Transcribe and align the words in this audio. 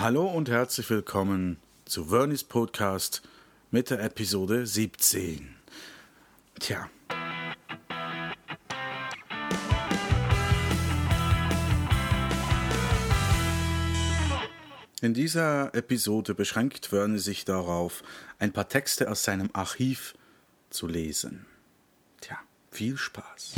Hallo 0.00 0.26
und 0.26 0.48
herzlich 0.48 0.88
willkommen 0.88 1.58
zu 1.84 2.06
Vernis 2.06 2.42
Podcast 2.42 3.20
mit 3.70 3.90
der 3.90 4.00
Episode 4.00 4.66
17. 4.66 5.54
Tja. 6.58 6.88
In 15.02 15.12
dieser 15.12 15.74
Episode 15.74 16.34
beschränkt 16.34 16.86
Verne 16.86 17.18
sich 17.18 17.44
darauf, 17.44 18.02
ein 18.38 18.54
paar 18.54 18.70
Texte 18.70 19.10
aus 19.10 19.22
seinem 19.22 19.50
Archiv 19.52 20.14
zu 20.70 20.86
lesen. 20.86 21.44
Tja, 22.22 22.38
viel 22.70 22.96
Spaß. 22.96 23.52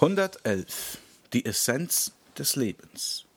111. 0.00 0.98
Die 1.32 1.44
Essenz 1.44 2.10
des 2.36 2.56
Lebens. 2.56 3.29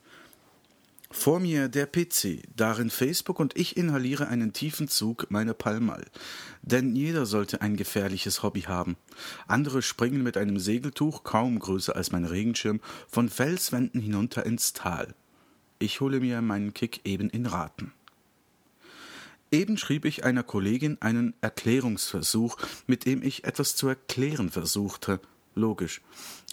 Vor 1.16 1.38
mir 1.38 1.68
der 1.68 1.86
PC, 1.86 2.42
darin 2.54 2.90
Facebook 2.90 3.38
und 3.38 3.56
ich 3.56 3.78
inhaliere 3.78 4.26
einen 4.26 4.52
tiefen 4.52 4.88
Zug 4.88 5.30
meiner 5.30 5.54
Palmal. 5.54 6.04
Denn 6.60 6.96
jeder 6.96 7.24
sollte 7.24 7.62
ein 7.62 7.76
gefährliches 7.76 8.42
Hobby 8.42 8.62
haben. 8.62 8.96
Andere 9.46 9.80
springen 9.80 10.22
mit 10.22 10.36
einem 10.36 10.58
Segeltuch, 10.58 11.22
kaum 11.22 11.60
größer 11.60 11.96
als 11.96 12.10
mein 12.10 12.26
Regenschirm, 12.26 12.80
von 13.08 13.30
Felswänden 13.30 14.00
hinunter 14.00 14.44
ins 14.44 14.74
Tal. 14.74 15.14
Ich 15.78 16.00
hole 16.00 16.20
mir 16.20 16.42
meinen 16.42 16.74
Kick 16.74 17.00
eben 17.04 17.30
in 17.30 17.46
Raten. 17.46 17.92
Eben 19.52 19.78
schrieb 19.78 20.04
ich 20.04 20.24
einer 20.24 20.42
Kollegin 20.42 20.98
einen 21.00 21.32
Erklärungsversuch, 21.40 22.58
mit 22.86 23.06
dem 23.06 23.22
ich 23.22 23.44
etwas 23.44 23.76
zu 23.76 23.86
erklären 23.86 24.50
versuchte. 24.50 25.20
Logisch. 25.54 26.00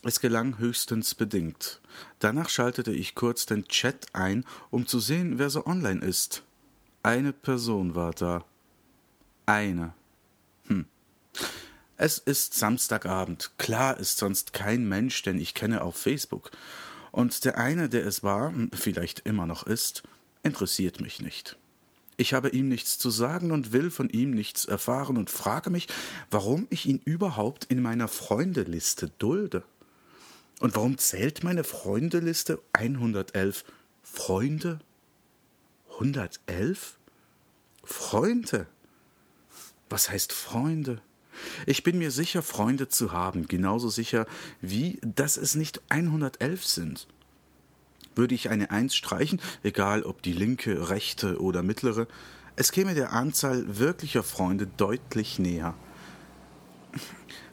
Es 0.04 0.20
gelang 0.20 0.58
höchstens 0.58 1.16
bedingt. 1.16 1.80
Danach 2.20 2.50
schaltete 2.50 2.92
ich 2.92 3.16
kurz 3.16 3.46
den 3.46 3.68
Chat 3.68 4.08
ein, 4.14 4.46
um 4.70 4.88
zu 4.88 5.00
sehen, 5.00 5.38
wer 5.38 5.50
so 5.50 5.66
online 5.66 6.04
ist. 6.04 6.44
Eine 7.04 7.34
Person 7.34 7.96
war 7.96 8.12
da. 8.12 8.46
Eine. 9.46 9.94
Hm. 10.68 10.86
Es 11.98 12.18
ist 12.18 12.56
Samstagabend. 12.56 13.52
Klar 13.58 13.98
ist 13.98 14.18
sonst 14.18 14.54
kein 14.54 14.88
Mensch, 14.88 15.22
den 15.24 15.40
ich 15.40 15.54
kenne, 15.54 15.82
auf 15.82 15.96
Facebook. 15.98 16.52
Und 17.12 17.46
der 17.46 17.58
eine, 17.58 17.90
der 17.90 18.06
es 18.06 18.24
war, 18.24 18.54
vielleicht 18.74 19.20
immer 19.22 19.46
noch 19.46 19.64
ist, 19.64 20.04
interessiert 20.44 21.02
mich 21.02 21.22
nicht. 21.22 21.58
Ich 22.22 22.36
habe 22.36 22.50
ihm 22.50 22.70
nichts 22.70 23.00
zu 23.00 23.10
sagen 23.10 23.50
und 23.50 23.72
will 23.72 23.90
von 23.90 24.08
ihm 24.08 24.30
nichts 24.30 24.66
erfahren 24.66 25.18
und 25.18 25.32
frage 25.32 25.72
mich, 25.72 25.88
warum 26.30 26.68
ich 26.70 26.86
ihn 26.86 27.02
überhaupt 27.04 27.64
in 27.64 27.82
meiner 27.82 28.08
Freundeliste 28.08 29.10
dulde. 29.18 29.64
Und 30.60 30.76
warum 30.76 31.00
zählt 31.00 31.44
meine 31.44 31.64
Freundeliste 31.64 32.62
111 32.74 33.64
Freunde? 34.04 34.82
111? 35.94 37.00
Freunde? 37.84 38.68
Was 39.90 40.12
heißt 40.12 40.32
Freunde? 40.32 41.02
Ich 41.66 41.82
bin 41.82 41.98
mir 41.98 42.12
sicher, 42.12 42.44
Freunde 42.44 42.88
zu 42.88 43.14
haben, 43.14 43.48
genauso 43.48 43.90
sicher 43.90 44.28
wie, 44.62 45.00
dass 45.02 45.38
es 45.38 45.56
nicht 45.56 45.82
111 45.90 46.68
sind. 46.68 47.08
Würde 48.16 48.36
ich 48.36 48.50
eine 48.50 48.72
Eins 48.72 48.96
streichen, 48.96 49.42
egal 49.64 50.04
ob 50.04 50.22
die 50.22 50.34
linke, 50.34 50.90
rechte 50.90 51.42
oder 51.42 51.64
mittlere, 51.64 52.08
es 52.56 52.72
käme 52.72 52.94
der 52.94 53.14
Anzahl 53.14 53.80
wirklicher 53.80 54.24
Freunde 54.24 54.68
deutlich 54.68 55.40
näher. 55.40 55.74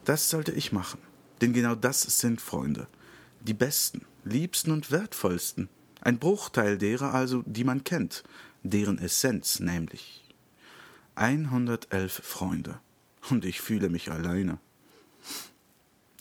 Das 0.05 0.29
sollte 0.29 0.51
ich 0.51 0.71
machen, 0.71 0.99
denn 1.41 1.53
genau 1.53 1.75
das 1.75 2.01
sind 2.01 2.41
Freunde 2.41 2.87
die 3.41 3.53
besten, 3.53 4.05
liebsten 4.23 4.71
und 4.71 4.91
wertvollsten, 4.91 5.69
ein 6.01 6.19
Bruchteil 6.19 6.77
derer 6.77 7.13
also, 7.13 7.43
die 7.45 7.63
man 7.63 7.83
kennt, 7.83 8.23
deren 8.63 8.99
Essenz 8.99 9.59
nämlich. 9.59 10.23
111 11.15 12.21
Freunde, 12.23 12.79
und 13.29 13.45
ich 13.45 13.61
fühle 13.61 13.89
mich 13.89 14.11
alleine. 14.11 14.59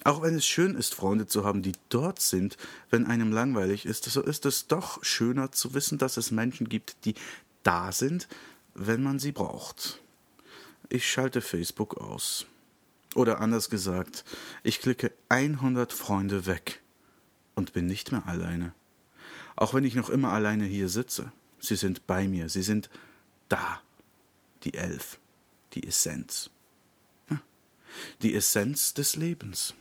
Auch 0.09 0.23
wenn 0.23 0.37
es 0.37 0.47
schön 0.47 0.75
ist, 0.75 0.95
Freunde 0.95 1.27
zu 1.27 1.45
haben, 1.45 1.61
die 1.61 1.73
dort 1.91 2.19
sind, 2.19 2.57
wenn 2.89 3.05
einem 3.05 3.31
langweilig 3.31 3.85
ist, 3.85 4.07
so 4.07 4.23
ist 4.23 4.47
es 4.47 4.67
doch 4.67 5.05
schöner 5.05 5.53
zu 5.53 5.75
wissen, 5.75 5.99
dass 5.99 6.17
es 6.17 6.31
Menschen 6.31 6.71
gibt, 6.71 7.05
die 7.05 7.15
da 7.63 7.93
sind, 7.93 8.27
wenn 8.73 9.03
man 9.03 9.19
sie 9.19 9.33
braucht. 9.33 10.01
Ich 10.89 11.07
schalte 11.07 11.43
Facebook 11.43 11.99
aus. 11.99 12.47
Oder 13.17 13.43
anders 13.43 13.69
gesagt, 13.69 14.25
ich 14.63 14.81
klicke 14.81 15.13
100 15.29 15.93
Freunde 15.93 16.47
weg 16.47 16.81
und 17.55 17.75
bin 17.75 17.85
nicht 17.85 18.11
mehr 18.11 18.27
alleine. 18.27 18.73
Auch 19.57 19.75
wenn 19.75 19.85
ich 19.85 19.95
noch 19.95 20.09
immer 20.09 20.33
alleine 20.33 20.65
hier 20.65 20.89
sitze. 20.89 21.33
Sie 21.61 21.77
sind 21.77 22.07
bei 22.07 22.27
mir, 22.29 22.49
sie 22.49 22.63
sind 22.63 22.89
da. 23.51 23.83
Die 24.65 24.73
Elf, 24.73 25.19
die 25.75 25.87
Essenz. 25.87 26.49
Die 28.23 28.35
Essenz 28.35 28.95
des 28.95 29.15
Lebens. 29.15 29.75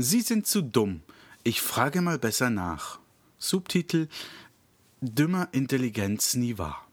Sie 0.00 0.20
sind 0.20 0.46
zu 0.46 0.62
dumm. 0.62 1.00
Ich 1.42 1.60
frage 1.60 2.02
mal 2.02 2.20
besser 2.20 2.50
nach. 2.50 3.00
Subtitel 3.36 4.06
Dümmer 5.00 5.48
Intelligenz 5.50 6.34
nie 6.34 6.56
wahr. 6.56 6.86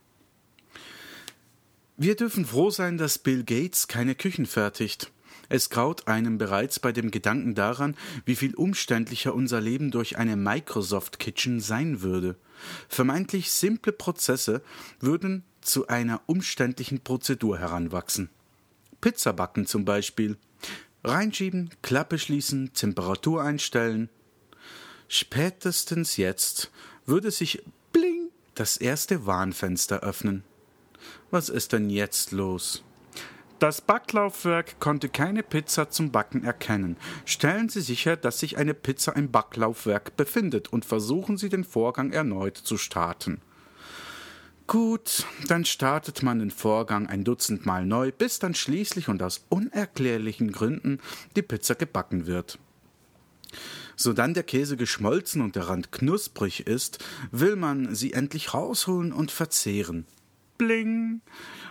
Wir 1.97 2.15
dürfen 2.15 2.47
froh 2.47 2.71
sein, 2.71 2.97
dass 2.97 3.19
Bill 3.19 3.43
Gates 3.43 3.87
keine 3.87 4.15
Küchen 4.15 4.47
fertigt. 4.47 5.11
Es 5.49 5.69
graut 5.69 6.07
einem 6.07 6.39
bereits 6.39 6.79
bei 6.79 6.91
dem 6.91 7.11
Gedanken 7.11 7.53
daran, 7.53 7.95
wie 8.25 8.35
viel 8.35 8.55
umständlicher 8.55 9.35
unser 9.35 9.61
Leben 9.61 9.91
durch 9.91 10.17
eine 10.17 10.35
Microsoft 10.35 11.19
Kitchen 11.19 11.59
sein 11.59 12.01
würde. 12.01 12.35
Vermeintlich 12.89 13.51
simple 13.51 13.91
Prozesse 13.91 14.63
würden 14.99 15.43
zu 15.61 15.87
einer 15.89 16.21
umständlichen 16.25 17.01
Prozedur 17.01 17.59
heranwachsen. 17.59 18.31
Pizza 18.99 19.31
backen 19.31 19.67
zum 19.67 19.85
Beispiel. 19.85 20.37
Reinschieben, 21.07 21.69
Klappe 21.81 22.19
schließen, 22.19 22.73
Temperatur 22.73 23.43
einstellen, 23.43 24.09
Spätestens 25.07 26.17
jetzt 26.17 26.71
würde 27.05 27.29
sich 27.31 27.63
bling 27.93 28.29
das 28.55 28.77
erste 28.77 29.25
Warnfenster 29.25 29.99
öffnen. 30.01 30.43
Was 31.29 31.49
ist 31.49 31.73
denn 31.73 31.89
jetzt 31.89 32.31
los? 32.31 32.83
Das 33.59 33.81
Backlaufwerk 33.81 34.79
konnte 34.79 35.07
keine 35.07 35.43
Pizza 35.43 35.89
zum 35.89 36.11
Backen 36.11 36.43
erkennen. 36.43 36.97
Stellen 37.23 37.69
Sie 37.69 37.81
sicher, 37.81 38.17
dass 38.17 38.39
sich 38.39 38.57
eine 38.57 38.73
Pizza 38.73 39.15
im 39.15 39.31
Backlaufwerk 39.31 40.17
befindet 40.17 40.73
und 40.73 40.83
versuchen 40.85 41.37
Sie 41.37 41.49
den 41.49 41.63
Vorgang 41.63 42.11
erneut 42.11 42.57
zu 42.57 42.77
starten. 42.77 43.41
Gut, 44.67 45.27
dann 45.47 45.63
startet 45.63 46.23
man 46.23 46.39
den 46.39 46.49
Vorgang 46.49 47.05
ein 47.07 47.23
Dutzend 47.23 47.67
Mal 47.67 47.85
neu, 47.85 48.11
bis 48.11 48.39
dann 48.39 48.55
schließlich 48.55 49.09
und 49.09 49.21
aus 49.21 49.45
unerklärlichen 49.49 50.51
Gründen 50.51 50.99
die 51.35 51.43
Pizza 51.43 51.75
gebacken 51.75 52.25
wird. 52.25 52.57
So 53.95 54.11
dann 54.11 54.33
der 54.33 54.43
Käse 54.43 54.75
geschmolzen 54.75 55.41
und 55.41 55.55
der 55.55 55.69
Rand 55.69 55.91
knusprig 55.91 56.65
ist, 56.65 57.03
will 57.31 57.55
man 57.55 57.93
sie 57.93 58.13
endlich 58.13 58.53
rausholen 58.55 59.13
und 59.13 59.31
verzehren. 59.31 60.05
Bling! 60.57 61.21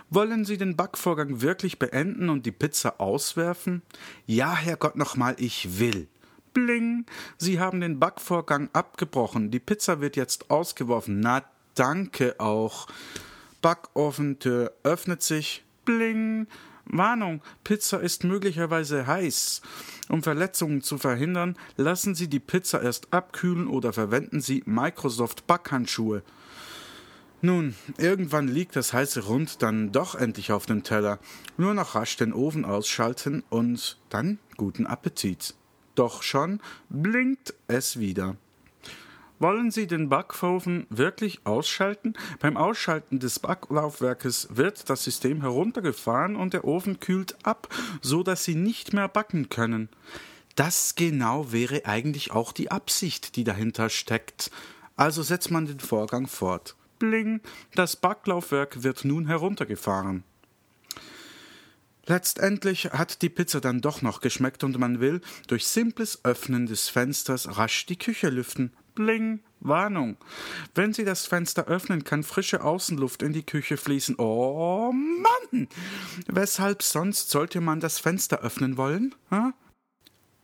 Wollen 0.09 0.45
Sie 0.45 0.57
den 0.57 0.75
Backvorgang 0.75 1.41
wirklich 1.41 1.79
beenden 1.79 2.29
und 2.29 2.45
die 2.45 2.51
Pizza 2.51 2.99
auswerfen? 2.99 3.81
Ja, 4.25 4.55
Herrgott 4.55 4.95
nochmal, 4.95 5.35
ich 5.37 5.79
will. 5.79 6.07
Bling! 6.53 7.05
Sie 7.37 7.59
haben 7.59 7.81
den 7.81 7.99
Backvorgang 7.99 8.69
abgebrochen. 8.71 9.51
Die 9.51 9.59
Pizza 9.59 9.99
wird 9.99 10.15
jetzt 10.15 10.49
ausgeworfen. 10.51 11.19
Na, 11.19 11.43
danke 11.75 12.39
auch. 12.39 12.87
Backofentür 13.61 14.73
öffnet 14.83 15.21
sich. 15.21 15.63
Bling! 15.85 16.47
Warnung, 16.85 17.41
Pizza 17.63 17.99
ist 17.99 18.23
möglicherweise 18.23 19.07
heiß. 19.07 19.61
Um 20.09 20.21
Verletzungen 20.21 20.81
zu 20.81 20.97
verhindern, 20.97 21.57
lassen 21.77 22.15
Sie 22.15 22.27
die 22.27 22.39
Pizza 22.39 22.81
erst 22.81 23.11
abkühlen 23.11 23.67
oder 23.67 23.91
verwenden 23.91 24.39
Sie 24.39 24.61
Microsoft 24.65 25.47
Backhandschuhe. 25.47 26.21
Nun, 27.41 27.75
irgendwann 27.97 28.47
liegt 28.47 28.75
das 28.75 28.93
heiße 28.93 29.25
Rund 29.25 29.61
dann 29.61 29.91
doch 29.91 30.15
endlich 30.15 30.51
auf 30.51 30.65
dem 30.65 30.83
Teller. 30.83 31.19
Nur 31.57 31.73
noch 31.73 31.95
rasch 31.95 32.17
den 32.17 32.33
Ofen 32.33 32.65
ausschalten 32.65 33.43
und 33.49 33.97
dann 34.09 34.39
guten 34.57 34.87
Appetit. 34.87 35.53
Doch 35.95 36.23
schon 36.23 36.59
blinkt 36.89 37.53
es 37.67 37.99
wieder. 37.99 38.35
Wollen 39.37 39.69
Sie 39.69 39.85
den 39.85 40.07
Backofen 40.07 40.87
wirklich 40.89 41.41
ausschalten? 41.45 42.13
Beim 42.39 42.55
Ausschalten 42.55 43.19
des 43.19 43.39
Backlaufwerkes 43.39 44.47
wird 44.51 44.89
das 44.89 45.03
System 45.03 45.41
heruntergefahren 45.41 46.37
und 46.37 46.53
der 46.53 46.63
Ofen 46.63 47.01
kühlt 47.01 47.35
ab, 47.43 47.67
so 48.01 48.23
dass 48.23 48.45
Sie 48.45 48.55
nicht 48.55 48.93
mehr 48.93 49.09
backen 49.09 49.49
können. 49.49 49.89
Das 50.55 50.95
genau 50.95 51.51
wäre 51.51 51.85
eigentlich 51.85 52.31
auch 52.31 52.53
die 52.53 52.71
Absicht, 52.71 53.35
die 53.35 53.43
dahinter 53.43 53.89
steckt. 53.89 54.51
Also 54.95 55.21
setzt 55.21 55.51
man 55.51 55.65
den 55.65 55.81
Vorgang 55.81 56.27
fort. 56.27 56.77
Bling, 56.97 57.41
das 57.73 57.97
Backlaufwerk 57.97 58.83
wird 58.83 59.03
nun 59.03 59.27
heruntergefahren. 59.27 60.23
Letztendlich 62.07 62.85
hat 62.85 63.21
die 63.21 63.29
Pizza 63.29 63.59
dann 63.59 63.81
doch 63.81 64.01
noch 64.01 64.21
geschmeckt 64.21 64.63
und 64.63 64.77
man 64.77 65.01
will 65.01 65.19
durch 65.47 65.67
simples 65.67 66.23
Öffnen 66.23 66.67
des 66.67 66.87
Fensters 66.87 67.57
rasch 67.57 67.85
die 67.87 67.97
Küche 67.97 68.29
lüften. 68.29 68.71
Bling, 68.95 69.41
Warnung. 69.59 70.17
Wenn 70.73 70.93
Sie 70.93 71.05
das 71.05 71.25
Fenster 71.25 71.65
öffnen, 71.67 72.03
kann 72.03 72.23
frische 72.23 72.63
Außenluft 72.63 73.21
in 73.21 73.33
die 73.33 73.45
Küche 73.45 73.77
fließen. 73.77 74.15
Oh 74.17 74.91
Mann! 74.91 75.67
Weshalb 76.27 76.81
sonst 76.81 77.29
sollte 77.29 77.61
man 77.61 77.79
das 77.79 77.99
Fenster 77.99 78.39
öffnen 78.39 78.77
wollen? 78.77 79.13
Hm? 79.29 79.53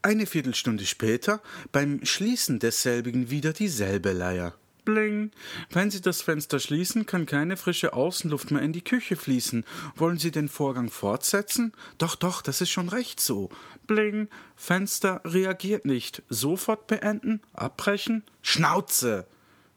Eine 0.03 0.25
Viertelstunde 0.25 0.85
später, 0.85 1.41
beim 1.71 2.03
Schließen 2.05 2.59
desselbigen 2.59 3.29
wieder 3.29 3.53
dieselbe 3.53 4.11
Leier. 4.11 4.55
Bling. 4.85 5.31
Wenn 5.71 5.91
Sie 5.91 6.01
das 6.01 6.21
Fenster 6.21 6.59
schließen, 6.59 7.05
kann 7.05 7.25
keine 7.25 7.57
frische 7.57 7.93
Außenluft 7.93 8.51
mehr 8.51 8.61
in 8.61 8.73
die 8.73 8.83
Küche 8.83 9.15
fließen. 9.15 9.65
Wollen 9.95 10.17
Sie 10.17 10.31
den 10.31 10.49
Vorgang 10.49 10.89
fortsetzen? 10.89 11.73
Doch, 11.97 12.15
doch, 12.15 12.41
das 12.41 12.61
ist 12.61 12.69
schon 12.69 12.89
recht 12.89 13.19
so. 13.19 13.49
Bling. 13.87 14.27
Fenster 14.55 15.21
reagiert 15.25 15.85
nicht. 15.85 16.23
Sofort 16.29 16.87
beenden? 16.87 17.41
Abbrechen? 17.53 18.23
Schnauze! 18.41 19.27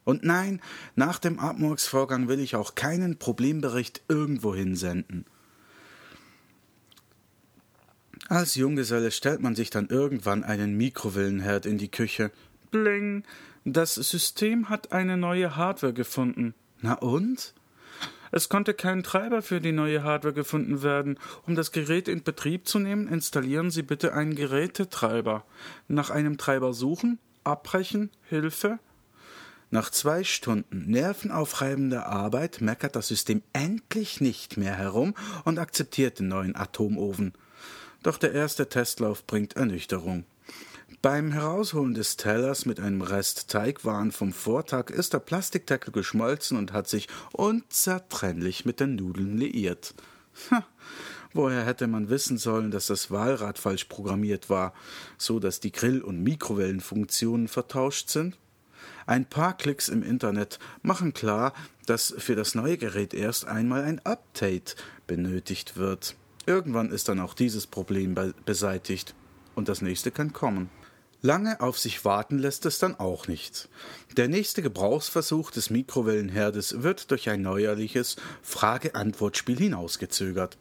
Und 0.05 0.23
nein, 0.23 0.61
nach 0.97 1.19
dem 1.19 1.39
Abmurksvorgang 1.39 2.29
will 2.29 2.39
ich 2.39 2.57
auch 2.57 2.75
keinen 2.75 3.19
Problembericht 3.19 4.03
irgendwo 4.09 4.55
hinsenden. 4.55 5.25
Als 8.29 8.55
Junggeselle 8.55 9.11
stellt 9.11 9.41
man 9.41 9.55
sich 9.55 9.71
dann 9.71 9.89
irgendwann 9.89 10.45
einen 10.45 10.77
Mikrowellenherd 10.77 11.67
in 11.67 11.79
die 11.79 11.91
Küche. 11.91 12.31
Bling. 12.75 13.23
Das 13.65 13.95
System 13.95 14.69
hat 14.69 14.91
eine 14.91 15.17
neue 15.17 15.55
Hardware 15.55 15.93
gefunden. 15.93 16.55
Na 16.81 16.95
und? 16.95 17.55
Es 18.33 18.49
konnte 18.49 18.75
kein 18.75 19.05
Treiber 19.05 19.43
für 19.43 19.61
die 19.61 19.71
neue 19.71 20.03
Hardware 20.03 20.35
gefunden 20.35 20.83
werden. 20.83 21.21
Um 21.47 21.55
das 21.55 21.71
Gerät 21.71 22.09
in 22.09 22.25
Betrieb 22.25 22.67
zu 22.67 22.81
nehmen, 22.81 23.07
installieren 23.07 23.71
Sie 23.71 23.83
bitte 23.83 24.13
einen 24.13 24.35
Gerätetreiber. 24.35 25.45
Nach 25.87 26.11
einem 26.11 26.37
Treiber 26.37 26.75
suchen, 26.75 27.21
abbrechen, 27.45 28.11
Hilfe. 28.29 28.81
Nach 29.71 29.89
zwei 29.91 30.25
Stunden 30.25 30.91
nervenaufreibender 30.91 32.07
Arbeit 32.07 32.61
meckert 32.61 32.97
das 32.97 33.07
System 33.07 33.43
endlich 33.53 34.21
nicht 34.21 34.57
mehr 34.57 34.75
herum 34.75 35.15
und 35.45 35.61
akzeptiert 35.61 36.19
den 36.19 36.27
neuen 36.27 36.57
Atomofen. 36.57 37.35
Doch 38.03 38.19
der 38.19 38.33
erste 38.33 38.69
Testlauf 38.69 39.25
bringt 39.29 39.55
Ernüchterung. 39.55 40.25
Beim 41.03 41.33
Herausholen 41.33 41.95
des 41.95 42.17
Tellers 42.17 42.67
mit 42.67 42.81
einem 42.81 43.03
Rest 43.03 43.51
Teigwaren 43.51 44.13
vom 44.13 44.33
Vortag 44.33 44.91
ist 44.91 45.13
der 45.13 45.19
Plastikdeckel 45.19 45.93
geschmolzen 45.93 46.57
und 46.57 46.73
hat 46.73 46.89
sich 46.89 47.09
unzertrennlich 47.33 48.65
mit 48.65 48.81
den 48.81 48.97
Nudeln 48.97 49.37
liiert. 49.37 49.95
Ha, 50.51 50.65
woher 51.33 51.65
hätte 51.65 51.87
man 51.87 52.11
wissen 52.11 52.39
sollen, 52.39 52.71
dass 52.71 52.87
das 52.87 53.11
Wahlrad 53.11 53.59
falsch 53.59 53.85
programmiert 53.85 54.51
war, 54.51 54.73
so 55.19 55.39
dass 55.39 55.61
die 55.61 55.73
Grill- 55.73 56.03
und 56.03 56.23
Mikrowellenfunktionen 56.23 57.49
vertauscht 57.49 58.09
sind? 58.09 58.39
Ein 59.07 59.27
paar 59.27 59.57
Klicks 59.57 59.89
im 59.89 60.03
Internet 60.03 60.59
machen 60.83 61.13
klar, 61.13 61.53
dass 61.87 62.15
für 62.17 62.35
das 62.35 62.55
neue 62.55 62.79
Gerät 62.79 63.15
erst 63.15 63.47
einmal 63.47 63.85
ein 63.85 64.01
Update 64.05 64.77
benötigt 65.07 65.77
wird. 65.77 66.17
Irgendwann 66.47 66.91
ist 66.91 67.09
dann 67.09 67.21
auch 67.21 67.35
dieses 67.35 67.67
Problem 67.67 68.15
be 68.15 68.35
beseitigt 68.45 69.15
und 69.55 69.69
das 69.69 69.83
nächste 69.83 70.11
kann 70.11 70.33
kommen. 70.33 70.71
Lange 71.25 71.63
auf 71.63 71.79
sich 71.79 72.05
warten 72.05 72.39
lässt 72.39 72.67
es 72.67 72.79
dann 72.79 72.97
auch 72.97 73.29
nicht. 73.29 73.71
Der 74.19 74.29
nächste 74.29 74.61
Gebrauchsversuch 74.61 75.51
des 75.51 75.71
Mikrowellenherdes 75.71 76.83
wird 76.83 77.11
durch 77.11 77.31
ein 77.31 77.41
neuerliches 77.41 78.17
Frage-Antwort-Spiel 78.43 79.57
hinausgezögert. 79.57 80.59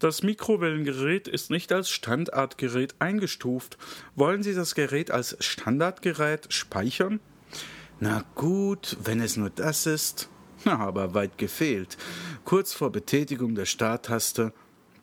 Das 0.00 0.24
Mikrowellengerät 0.24 1.28
ist 1.28 1.50
nicht 1.50 1.70
als 1.70 1.90
Standardgerät 1.90 2.96
eingestuft. 2.98 3.78
Wollen 4.16 4.42
Sie 4.42 4.54
das 4.54 4.74
Gerät 4.74 5.12
als 5.12 5.36
Standardgerät 5.38 6.52
speichern? 6.52 7.20
Na 8.00 8.24
gut, 8.34 8.96
wenn 9.04 9.20
es 9.20 9.36
nur 9.36 9.50
das 9.50 9.86
ist. 9.86 10.28
Na, 10.64 10.76
aber 10.76 11.14
weit 11.14 11.38
gefehlt. 11.38 11.98
Kurz 12.44 12.72
vor 12.72 12.90
Betätigung 12.90 13.54
der 13.54 13.66
Starttaste 13.66 14.52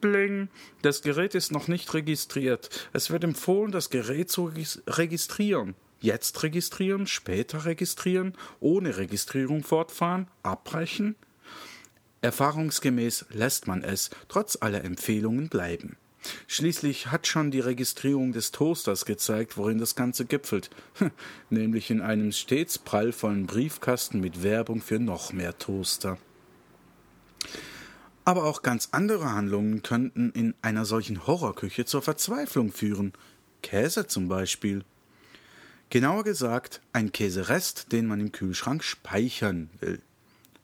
Bling. 0.01 0.49
Das 0.81 1.01
Gerät 1.01 1.35
ist 1.35 1.51
noch 1.51 1.67
nicht 1.67 1.93
registriert. 1.93 2.69
Es 2.91 3.11
wird 3.11 3.23
empfohlen, 3.23 3.71
das 3.71 3.89
Gerät 3.89 4.29
zu 4.29 4.51
registrieren. 4.87 5.75
Jetzt 6.01 6.41
registrieren, 6.41 7.05
später 7.05 7.65
registrieren, 7.65 8.33
ohne 8.59 8.97
Registrierung 8.97 9.63
fortfahren, 9.63 10.27
abbrechen? 10.41 11.15
Erfahrungsgemäß 12.21 13.27
lässt 13.29 13.67
man 13.67 13.83
es, 13.83 14.09
trotz 14.27 14.57
aller 14.59 14.83
Empfehlungen, 14.83 15.47
bleiben. 15.47 15.97
Schließlich 16.47 17.07
hat 17.07 17.27
schon 17.27 17.51
die 17.51 17.59
Registrierung 17.59 18.31
des 18.31 18.51
Toasters 18.51 19.05
gezeigt, 19.05 19.57
worin 19.57 19.79
das 19.79 19.95
Ganze 19.95 20.25
gipfelt, 20.25 20.69
nämlich 21.49 21.89
in 21.89 22.01
einem 22.01 22.31
stets 22.31 22.77
prallvollen 22.77 23.47
Briefkasten 23.47 24.19
mit 24.19 24.43
Werbung 24.43 24.81
für 24.81 24.99
noch 24.99 25.33
mehr 25.33 25.57
Toaster. 25.57 26.17
Aber 28.23 28.45
auch 28.45 28.61
ganz 28.61 28.89
andere 28.91 29.31
Handlungen 29.31 29.81
könnten 29.81 30.31
in 30.31 30.53
einer 30.61 30.85
solchen 30.85 31.25
Horrorküche 31.25 31.85
zur 31.85 32.01
Verzweiflung 32.01 32.71
führen. 32.71 33.13
Käse 33.63 34.07
zum 34.07 34.27
Beispiel. 34.27 34.83
Genauer 35.89 36.23
gesagt, 36.23 36.81
ein 36.93 37.11
Käserest, 37.11 37.91
den 37.91 38.07
man 38.07 38.19
im 38.19 38.31
Kühlschrank 38.31 38.83
speichern 38.83 39.69
will. 39.79 40.01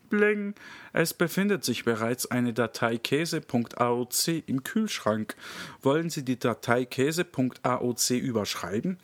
Bling, 0.10 0.56
es 0.94 1.14
befindet 1.14 1.66
sich 1.66 1.84
bereits 1.84 2.32
eine 2.32 2.54
Datei 2.54 2.98
käse.aoc 2.98 4.28
im 4.46 4.64
Kühlschrank. 4.64 5.36
Wollen 5.82 6.10
Sie 6.10 6.24
die 6.24 6.40
Datei 6.40 6.86
käse.aoc 6.86 8.10
überschreiben? 8.12 8.98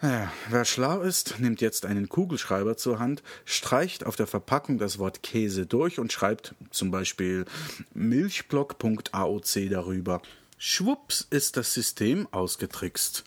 Ja, 0.00 0.32
wer 0.48 0.64
schlau 0.64 1.00
ist, 1.00 1.40
nimmt 1.40 1.60
jetzt 1.60 1.84
einen 1.84 2.08
Kugelschreiber 2.08 2.76
zur 2.76 3.00
Hand, 3.00 3.24
streicht 3.44 4.06
auf 4.06 4.14
der 4.14 4.28
Verpackung 4.28 4.78
das 4.78 5.00
Wort 5.00 5.24
Käse 5.24 5.66
durch 5.66 5.98
und 5.98 6.12
schreibt 6.12 6.54
zum 6.70 6.92
Beispiel 6.92 7.46
Milchblock.aoc 7.94 9.68
darüber. 9.70 10.22
Schwupps 10.56 11.26
ist 11.30 11.56
das 11.56 11.74
System 11.74 12.28
ausgetrickst. 12.30 13.24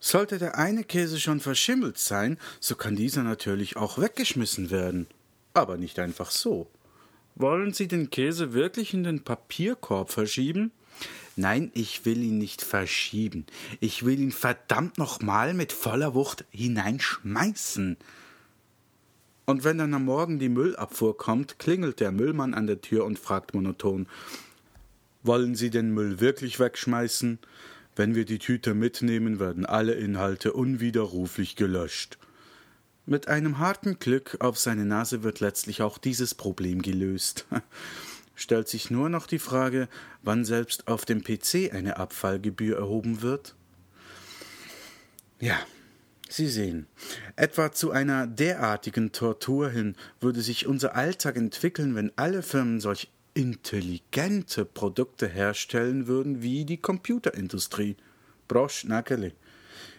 Sollte 0.00 0.38
der 0.38 0.58
eine 0.58 0.82
Käse 0.82 1.20
schon 1.20 1.38
verschimmelt 1.38 1.98
sein, 1.98 2.36
so 2.58 2.74
kann 2.74 2.96
dieser 2.96 3.22
natürlich 3.22 3.76
auch 3.76 3.98
weggeschmissen 3.98 4.70
werden. 4.70 5.06
Aber 5.54 5.76
nicht 5.76 6.00
einfach 6.00 6.32
so. 6.32 6.68
Wollen 7.36 7.72
Sie 7.72 7.86
den 7.86 8.10
Käse 8.10 8.54
wirklich 8.54 8.92
in 8.92 9.04
den 9.04 9.22
Papierkorb 9.22 10.10
verschieben? 10.10 10.72
Nein, 11.38 11.70
ich 11.74 12.06
will 12.06 12.22
ihn 12.22 12.38
nicht 12.38 12.62
verschieben. 12.62 13.44
Ich 13.80 14.06
will 14.06 14.18
ihn 14.18 14.32
verdammt 14.32 14.96
nochmal 14.96 15.52
mit 15.52 15.70
voller 15.70 16.14
Wucht 16.14 16.46
hineinschmeißen. 16.50 17.98
Und 19.44 19.62
wenn 19.62 19.76
dann 19.76 19.92
am 19.92 20.06
Morgen 20.06 20.38
die 20.38 20.48
Müllabfuhr 20.48 21.16
kommt, 21.16 21.58
klingelt 21.58 22.00
der 22.00 22.10
Müllmann 22.10 22.54
an 22.54 22.66
der 22.66 22.80
Tür 22.80 23.04
und 23.04 23.18
fragt 23.18 23.54
monoton 23.54 24.08
Wollen 25.22 25.54
Sie 25.54 25.68
den 25.68 25.92
Müll 25.92 26.20
wirklich 26.20 26.58
wegschmeißen? 26.58 27.38
Wenn 27.94 28.14
wir 28.14 28.24
die 28.24 28.38
Tüte 28.38 28.72
mitnehmen, 28.72 29.38
werden 29.38 29.66
alle 29.66 29.92
Inhalte 29.92 30.54
unwiderruflich 30.54 31.54
gelöscht. 31.54 32.18
Mit 33.04 33.28
einem 33.28 33.58
harten 33.58 33.98
Glück 33.98 34.38
auf 34.40 34.58
seine 34.58 34.86
Nase 34.86 35.22
wird 35.22 35.40
letztlich 35.40 35.82
auch 35.82 35.98
dieses 35.98 36.34
Problem 36.34 36.80
gelöst. 36.80 37.46
Stellt 38.36 38.68
sich 38.68 38.90
nur 38.90 39.08
noch 39.08 39.26
die 39.26 39.40
Frage, 39.40 39.88
wann 40.22 40.44
selbst 40.44 40.86
auf 40.86 41.04
dem 41.04 41.24
PC 41.24 41.72
eine 41.74 41.96
Abfallgebühr 41.96 42.76
erhoben 42.76 43.22
wird? 43.22 43.56
Ja, 45.40 45.58
Sie 46.28 46.48
sehen, 46.48 46.86
etwa 47.36 47.70
zu 47.70 47.92
einer 47.92 48.26
derartigen 48.26 49.12
Tortur 49.12 49.70
hin 49.70 49.94
würde 50.20 50.40
sich 50.40 50.66
unser 50.66 50.96
Alltag 50.96 51.36
entwickeln, 51.36 51.94
wenn 51.94 52.10
alle 52.16 52.42
Firmen 52.42 52.80
solch 52.80 53.08
intelligente 53.34 54.64
Produkte 54.64 55.28
herstellen 55.28 56.08
würden 56.08 56.42
wie 56.42 56.64
die 56.64 56.78
Computerindustrie. 56.78 57.96
Brosch 58.48 58.84
Nackeli. 58.84 59.34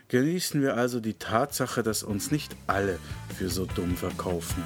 Genießen 0.10 0.62
wir 0.62 0.76
also 0.76 1.00
die 1.00 1.14
Tatsache, 1.14 1.84
dass 1.84 2.04
uns 2.04 2.32
nicht 2.32 2.56
alle 2.66 3.00
für 3.38 3.50
so 3.50 3.66
dumm 3.66 3.96
verkaufen. 3.96 4.64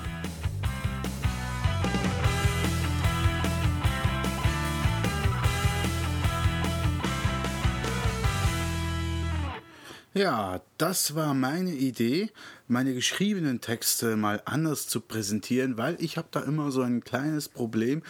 Ja, 10.21 10.61
das 10.77 11.15
war 11.15 11.33
meine 11.33 11.71
Idee, 11.71 12.29
meine 12.67 12.93
geschriebenen 12.93 13.59
Texte 13.59 14.15
mal 14.15 14.39
anders 14.45 14.87
zu 14.87 15.01
präsentieren, 15.01 15.77
weil 15.77 15.97
ich 15.99 16.15
habe 16.15 16.27
da 16.29 16.41
immer 16.41 16.69
so 16.69 16.83
ein 16.83 17.03
kleines 17.03 17.49
Problem. 17.49 18.03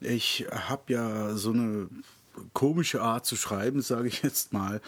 Ich 0.00 0.44
habe 0.50 0.92
ja 0.92 1.36
so 1.36 1.52
eine 1.52 1.88
komische 2.52 3.00
Art 3.00 3.26
zu 3.26 3.36
schreiben, 3.36 3.80
sage 3.80 4.08
ich 4.08 4.24
jetzt 4.24 4.52
mal. 4.52 4.80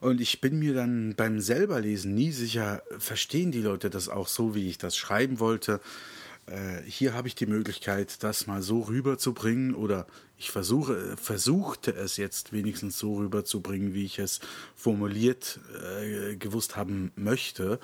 Und 0.00 0.22
ich 0.22 0.40
bin 0.40 0.58
mir 0.58 0.72
dann 0.72 1.16
beim 1.18 1.38
selberlesen 1.38 2.14
nie 2.14 2.32
sicher, 2.32 2.82
verstehen 2.98 3.52
die 3.52 3.60
Leute 3.60 3.90
das 3.90 4.08
auch 4.08 4.28
so, 4.28 4.54
wie 4.54 4.70
ich 4.70 4.78
das 4.78 4.96
schreiben 4.96 5.38
wollte. 5.38 5.82
Äh, 6.46 6.82
hier 6.86 7.14
habe 7.14 7.28
ich 7.28 7.34
die 7.34 7.46
Möglichkeit, 7.46 8.22
das 8.22 8.46
mal 8.46 8.62
so 8.62 8.80
rüberzubringen 8.80 9.74
oder 9.74 10.06
ich 10.36 10.50
versuche, 10.50 11.16
versuchte 11.16 11.94
es 11.94 12.16
jetzt 12.16 12.52
wenigstens 12.52 12.98
so 12.98 13.16
rüberzubringen, 13.16 13.94
wie 13.94 14.04
ich 14.04 14.18
es 14.18 14.40
formuliert 14.74 15.60
äh, 15.82 16.36
gewusst 16.36 16.76
haben 16.76 17.12
möchte. 17.16 17.78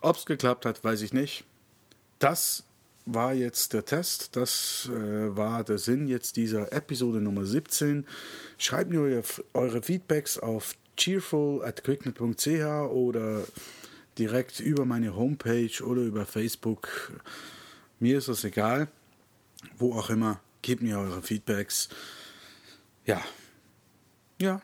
Ob 0.00 0.16
es 0.16 0.26
geklappt 0.26 0.66
hat, 0.66 0.84
weiß 0.84 1.02
ich 1.02 1.12
nicht. 1.12 1.44
Das 2.18 2.64
war 3.06 3.32
jetzt 3.32 3.72
der 3.72 3.84
Test. 3.84 4.36
Das 4.36 4.90
äh, 4.92 5.36
war 5.36 5.64
der 5.64 5.78
Sinn 5.78 6.08
jetzt 6.08 6.36
dieser 6.36 6.72
Episode 6.72 7.20
Nummer 7.20 7.44
17. 7.44 8.06
Schreibt 8.58 8.90
mir 8.90 9.00
eure, 9.00 9.22
eure 9.54 9.82
Feedbacks 9.82 10.38
auf 10.38 10.74
cheerful.quicknet.ch 10.96 12.90
oder 12.90 13.44
direkt 14.18 14.60
über 14.60 14.84
meine 14.84 15.14
Homepage 15.14 15.82
oder 15.82 16.02
über 16.02 16.26
Facebook. 16.26 17.12
Mir 18.00 18.18
ist 18.18 18.28
das 18.28 18.44
egal. 18.44 18.88
Wo 19.76 19.94
auch 19.94 20.10
immer. 20.10 20.40
Gebt 20.62 20.82
mir 20.82 20.98
eure 20.98 21.22
Feedbacks. 21.22 21.88
Ja. 23.04 23.20
Ja. 24.40 24.60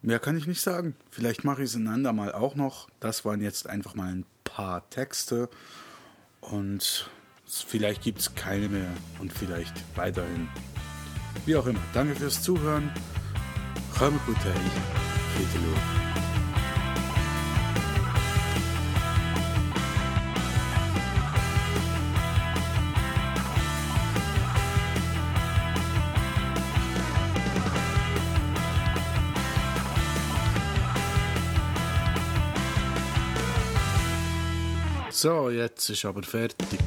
Mehr 0.00 0.18
kann 0.18 0.36
ich 0.36 0.46
nicht 0.46 0.60
sagen. 0.60 0.96
Vielleicht 1.10 1.44
mache 1.44 1.62
ich 1.62 1.70
es 1.70 1.76
einander 1.76 2.12
mal 2.12 2.32
auch 2.32 2.54
noch. 2.54 2.88
Das 2.98 3.24
waren 3.24 3.40
jetzt 3.40 3.68
einfach 3.68 3.94
mal 3.94 4.12
ein 4.12 4.26
paar 4.44 4.88
Texte. 4.90 5.48
Und 6.40 7.08
vielleicht 7.46 8.02
gibt 8.02 8.20
es 8.20 8.34
keine 8.34 8.68
mehr. 8.68 8.90
Und 9.20 9.32
vielleicht 9.32 9.74
weiterhin. 9.96 10.48
Wie 11.46 11.56
auch 11.56 11.66
immer. 11.66 11.80
Danke 11.94 12.16
fürs 12.16 12.42
Zuhören. 12.42 12.90
Chame 13.96 14.18
gut, 14.26 14.36
Fidelou. 14.36 16.01
So, 35.22 35.50
jetzt 35.50 35.88
ist 35.88 36.04
aber 36.04 36.24
fertig. 36.24 36.80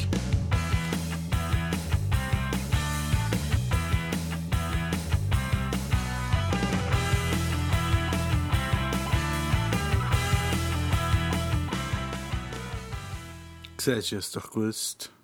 Siehst 13.77 14.11
du 14.11 14.17
es 14.17 14.31
doch 14.31 14.51
gewusst. 14.51 15.14